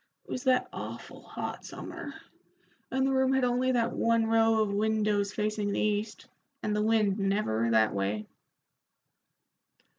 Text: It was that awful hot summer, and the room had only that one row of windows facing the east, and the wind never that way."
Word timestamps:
It 0.25 0.31
was 0.31 0.45
that 0.45 0.67
awful 0.73 1.21
hot 1.21 1.63
summer, 1.63 2.15
and 2.89 3.05
the 3.05 3.11
room 3.13 3.33
had 3.33 3.43
only 3.43 3.73
that 3.73 3.91
one 3.91 4.25
row 4.25 4.63
of 4.63 4.73
windows 4.73 5.31
facing 5.31 5.71
the 5.71 5.79
east, 5.79 6.25
and 6.63 6.75
the 6.75 6.81
wind 6.81 7.19
never 7.19 7.69
that 7.69 7.93
way." 7.93 8.25